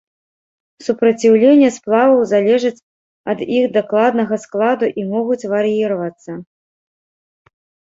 [0.85, 2.83] Супраціўленне сплаваў залежаць
[3.35, 6.31] ад іх дакладнага складу і могуць вар'іравацца.